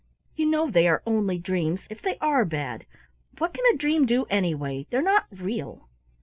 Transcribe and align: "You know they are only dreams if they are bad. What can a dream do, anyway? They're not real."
"You 0.35 0.47
know 0.47 0.67
they 0.67 0.87
are 0.87 1.03
only 1.05 1.37
dreams 1.37 1.85
if 1.91 2.01
they 2.01 2.17
are 2.17 2.43
bad. 2.43 2.87
What 3.37 3.53
can 3.53 3.63
a 3.71 3.77
dream 3.77 4.07
do, 4.07 4.25
anyway? 4.31 4.87
They're 4.89 4.99
not 4.99 5.25
real." 5.29 5.89